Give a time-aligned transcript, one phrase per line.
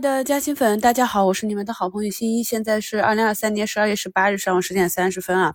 [0.00, 2.42] 的嘉兴粉，大家好，我是你们的好朋友新一。
[2.42, 5.54] 现在是二零二三年十二月十八日上午十点三十分啊。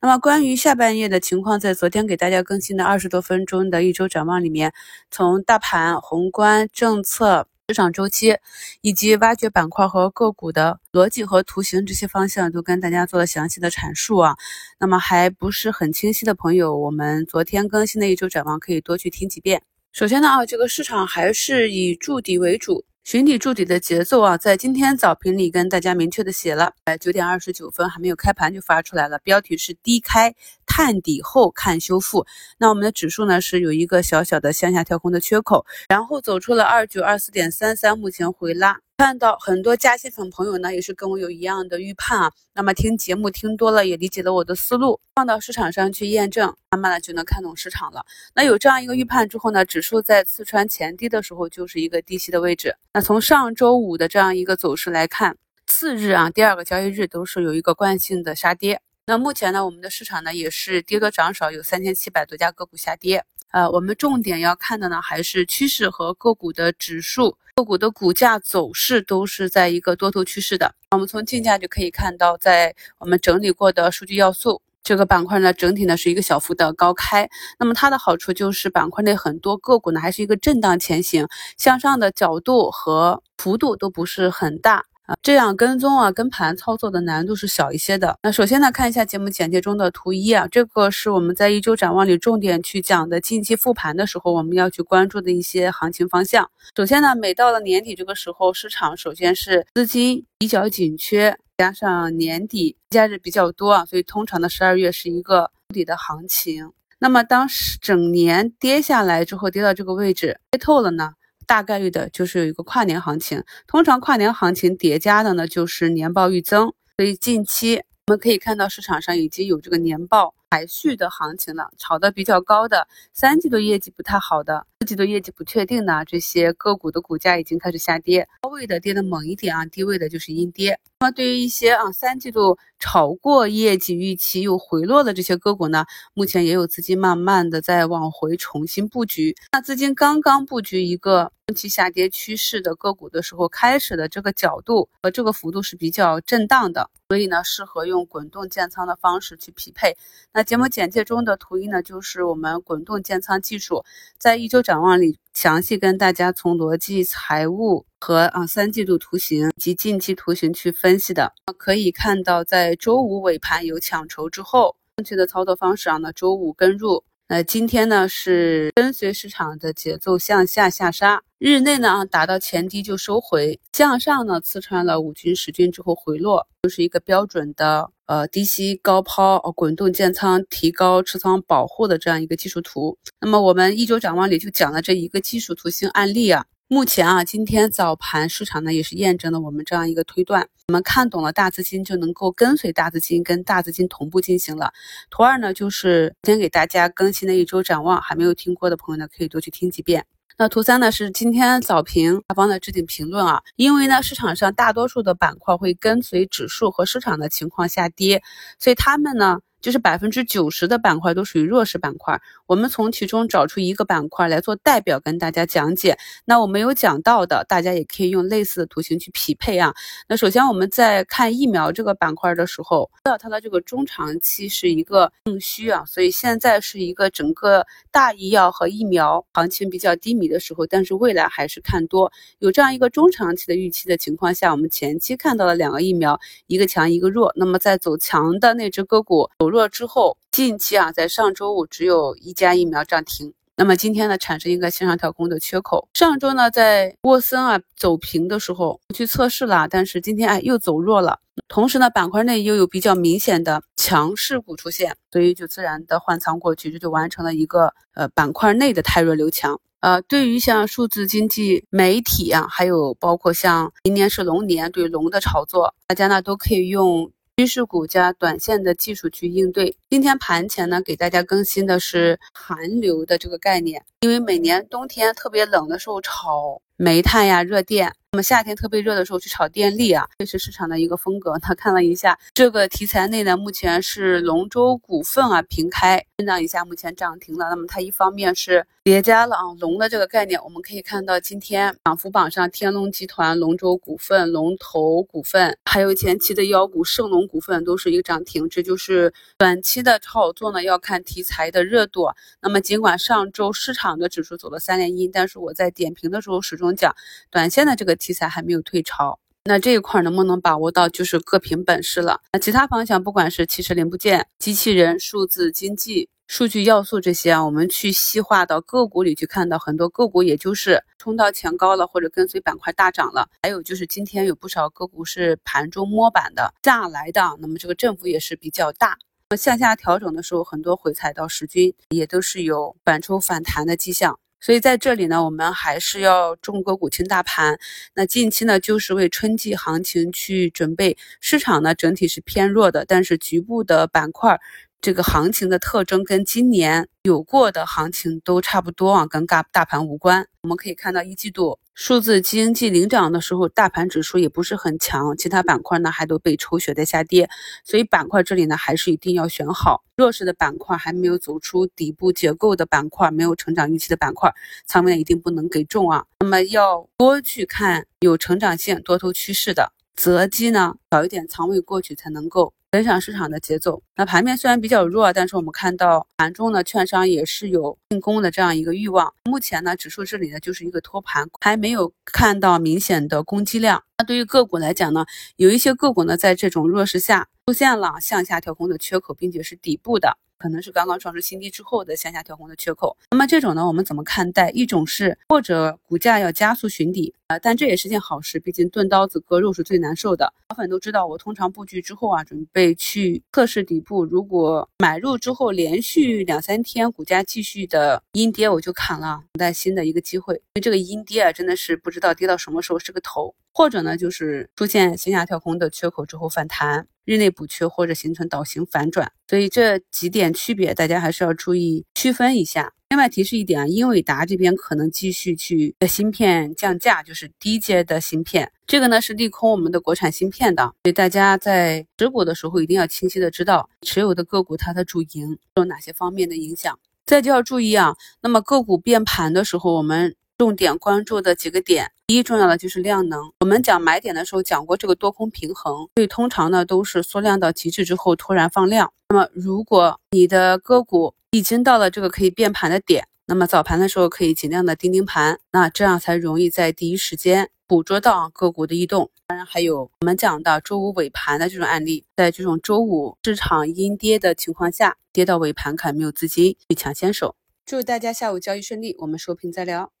[0.00, 4.72] 那么关于下半夜的情况，在昨天给大家更新的二十多分钟的一周展望里面，
[5.10, 8.36] 从大盘、宏观政策、市场周期，
[8.80, 14.34] 以及挖掘板块和个股的逻辑和图形这些方向，都跟大家做了详细的阐述啊。
[14.80, 19.62] 那么还不是很清晰的朋友，我们昨天更新的一周展望可以多去听几遍。
[19.92, 22.84] 首先呢啊，这个市场还是以筑底为主。
[23.04, 30.34] 寻底筑底的节奏啊，在今天早评里跟大家明确的写了，哎九点二十九分还没有开盘就发出来了，标题是低开
[30.64, 32.24] 探底后看修复。
[32.56, 38.80] 那我们的指数呢是有一个小小的向下跳空的缺口，然后走出了二九二四点三三，目前回拉。
[38.96, 42.32] 看到很多加息粉朋友呢，也是跟我有一样的预判啊。
[42.54, 48.06] 那么听节目听多了，也理解了我的思路，放到市场上去验证，慢慢的就能看懂市场了。
[48.36, 52.76] 那有这样一个预判之后呢，指数在刺穿前低的时候，就是一个低吸的位置。
[52.92, 58.80] 那从上周五的这样一个走势来看，次日啊，第二个交易日都是有一个惯性的杀跌。
[59.06, 63.24] 那目前呢，我们的市场呢也是跌多涨少，有三千七百多家个股下跌。
[63.50, 67.36] 呃，我们重点要看的呢，还是趋势和个股的指数。
[67.56, 70.74] 个股的股价走势都是在一个多头趋势的。
[70.90, 77.30] 我们从竞价就可以看到，在我们整理过的数据要素这个板块呢，整体呢是一个小幅的高开。
[77.60, 84.86] 那么它的好处就是板块内很多个股呢还是一个震荡前行，向上的角度和幅度都不是很大。
[85.06, 88.18] 啊，这样跟踪啊，跟盘操作的难度是小一些的。
[88.22, 96.50] 那首先呢，看一下节目简介中的图一啊，这个是我们在一周展望里重点去讲的近期复盘的时候，我们要去关注的一些行情方向。
[96.74, 106.72] 首先呢，每到了年底这个时候，市场首先是资金比较紧缺，加上年底节假日比较多啊，所以通常的十二月是一个底的行情。
[106.98, 107.46] 那么当
[107.82, 111.12] 整年跌下来之后，跌到这个位置跌透了呢？
[111.46, 124.66] 大概率的就是有一个跨年行情，通常跨年行情叠加的呢就是年报预增，所以近期我们可以看到市场上已经有这个年报排序的行情了，炒的比较高的三季度业绩不太好的。
[124.80, 130.78] 四季度业绩不确定的这些个股的股价已经开始下跌，高位的跌的猛一点啊，低位的就是阴跌。
[131.04, 135.84] 那对于一些啊三季度炒过业绩预期又回落的这些个股呢，
[136.14, 139.36] 目前也有资金慢慢的在往回重新布局。
[139.52, 149.94] 那资金刚刚布局一个中期下跌趋势的个股的时候，开始的这个角度和这个幅度是比较震荡的，所以呢适合用滚动建仓的方式去匹配。
[150.32, 153.84] 那节目简介中的图一呢，就是我们滚动建仓技术，
[154.18, 154.64] 在一周。
[154.64, 177.90] 展望里详细跟大家从逻辑、财务和啊三季度图形及近期图形去分析的，可以看到在周五尾盘有抢筹之后，正确的操作方式啊，那周五跟入，那今天呢是跟随市场的节奏向下下杀，日内呢啊达到前低就收回，向上呢刺穿了五均十均之后回落，就是一个标准的。
[178.06, 182.98] 呃，低吸高抛，呃，滚动建仓，提高持仓保护的这样一个技术图。
[183.18, 186.44] 那么我们一周展望里就讲了这一个技术图形案例啊。
[186.66, 190.48] 目前啊，今天早盘市场呢也是验证了我们这样一个推断。
[190.68, 194.72] 我们看懂了大资金，就能够跟随大资金，跟大资金同步进行了。
[195.10, 200.06] 图二呢，就是今天给大家更新的一周展望，还没有听过的朋友呢，可以多去听几遍。
[200.38, 208.22] 那图三呢是今天早评下方的置顶评论啊，因为呢市场上大多数的板块会跟随指数和市场的情况下跌，
[208.58, 209.40] 所以他们呢。
[209.64, 215.96] 就是百分之九十的板块都属于弱势板块，我们从其中找出一个板块来做代表跟大家讲解。
[216.26, 219.72] 那我没有讲到的，大家也可以用类似的图形去匹配啊。
[220.06, 237.32] 那首先我们在看疫苗这个板块的时候，知道它的这个中长期是一个供需啊，所以现在是一个整个大医药和疫苗行情比较低迷的时候，但是未来还是看多，有这样一个中长期的预期的情况下，我们前期看到了两个疫苗，一个强一个弱。
[237.34, 239.53] 那么在走强的那只个股走。
[239.54, 245.88] 弱之后，近期啊，在上周五只有一家疫苗涨停，那么今天呢，产生一个向上跳空的缺口。
[245.94, 251.20] 上周呢，在沃森啊走平的时候去测试了，但是今天哎又走弱了。
[251.46, 259.60] 同时呢，板块内又有比较明显的强势股出现，所以就自然的换仓过去，这就完成了一个呃板块内的太弱留强。
[259.80, 267.10] 呃，对于像数字经济媒体啊，还有包括像明年是龙年对龙的炒作，大家呢都可以用。
[267.36, 269.76] 趋势股加短线的技术去应对。
[269.90, 281.36] 今天盘前呢，给大家更新的是寒流的这个概念，因为每年冬天特别冷的时候炒煤炭呀、热电，那么夏天特别热的时候去炒电力啊，这是市场的一个风格。
[281.40, 287.48] 他看了一下这个题材内呢，目前是龙舟股份啊平开震荡一下，目前涨停了。
[287.50, 302.10] 那么它一方面是叠加了啊龙的这个概念，我们可以看到今天涨幅榜上天龙集团、龙舟股份、龙头股份，还有前期的妖股盛龙股份都是一个涨停，这就是短期的炒作呢，要看题材的热度。
[302.42, 306.94] 那么尽管上周市场的指数走了三连阴，但是我在点评的时候始终讲，
[307.30, 309.18] 短线的这个题材还没有退潮。
[309.46, 312.20] 那这一块能不能把握到，就是各凭本事了。
[312.34, 323.28] 那其他方向，不管是汽车零部件、机器人、数字经济、数据要素这些啊，我们去细化到个股里去看到，很多个股也就是冲到前高了，或者跟随板块大涨了。
[323.42, 328.98] 还有就是今天有不少个股是盘中摸板的下来的，那么这个振幅也是比较大。
[329.28, 334.18] 那么向下调整的时候，很多回踩到十均，也都是有反抽反弹的迹象。
[334.40, 337.58] 所以在这里呢，我们还是要重个股轻大盘。
[337.94, 340.98] 那近期呢，就是为春季行情去准备。
[341.18, 344.38] 市场呢整体是偏弱的，但是局部的板块。
[344.84, 350.26] 这个行情的特征跟今年有过的行情都差不多啊，跟大大盘无关。
[350.42, 357.30] 我们可以看到一季度数字经济领涨的时候，大盘指数也不是很强，其他板块呢还都被抽血在下跌。
[357.64, 364.30] 所以板块这里呢还是一定要选好弱势的板块，还没有走出底部结构的板块，没有成长预期的板块，
[364.66, 366.04] 仓位一定不能给重啊。
[366.20, 372.52] 那么要多去看有成长性、多头趋势的，择机呢少一点仓位过去才能够。
[372.74, 379.14] 跟上市场的节奏，那盘面虽然比较弱，但是我们看到盘中呢，券商也是有进攻的这样一个欲望。
[379.26, 383.84] 目前呢，指数这里呢就是一个托盘，还没有看到明显的攻击量。
[383.98, 385.06] 那对于个股来讲呢，
[385.36, 390.18] 有一些个股呢在这种弱势下出现了向下调控的缺口，并且是底部的。
[390.38, 394.50] 可能是刚刚创出新低之后的向下调控的缺口，那么这种呢，我们怎么看待？
[394.50, 400.32] 一种是或者股价要加速寻底啊，但这也是件好事，毕竟钝刀子割肉是最难受的。
[400.48, 410.34] 老粉都知道，我通常布局之后啊，准备去测试底部，如果买入之后连续两三天股价继续的阴跌，我就砍了，等待新的一个机会。
[410.34, 416.86] 因为这个阴跌啊，真的是不知道跌到什么时候是个头，或者呢，就是出现向下跳空的缺口之后反弹。
[417.06, 422.72] 日内补缺或者形成倒型反转，所以这几点区别大家还是要注意区分一下。
[422.88, 436.78] 另外提示一点啊，英伟达这边可能继续去的芯片降价，就是低阶的芯片，这个呢是利空我们的国产芯片的，所以大家在持股的时候一定要清晰的知道持有的个股它的主营受哪些方面的影响。
[437.04, 440.16] 再就要注意啊，那么个股变盘的时候，我们。
[440.36, 443.32] 重点关注的几个点，第一重要的就是量能。
[443.38, 448.92] 我们讲买点的时候讲过这个多空平衡，所以通常呢都是缩量到极致之后突然放量。
[449.10, 459.10] 那么如果你的个股已经到了这个可以变盘的点，那么早盘的时候可以尽量的盯盯盘，那这样才容易在第一时间捕捉到个股的异动。
[459.28, 467.36] 当然还有我们讲的周五尾盘的这种案例，在这种周五市场阴跌的情况下，跌到尾盘看没有资金去抢先手。
[467.64, 469.92] 祝大家下午交易顺利，我们收评再聊。